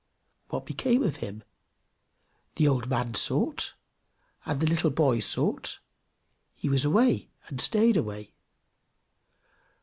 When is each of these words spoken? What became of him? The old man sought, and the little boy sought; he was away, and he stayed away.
What 0.49 0.65
became 0.65 1.03
of 1.03 1.17
him? 1.17 1.43
The 2.55 2.67
old 2.67 2.89
man 2.89 3.13
sought, 3.13 3.75
and 4.47 4.59
the 4.59 4.65
little 4.65 4.89
boy 4.89 5.19
sought; 5.19 5.77
he 6.55 6.69
was 6.69 6.83
away, 6.83 7.29
and 7.49 7.61
he 7.61 7.65
stayed 7.65 7.97
away. 7.97 8.33